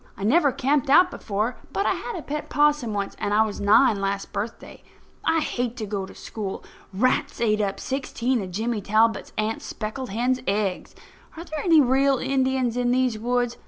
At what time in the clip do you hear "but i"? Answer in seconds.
1.71-1.93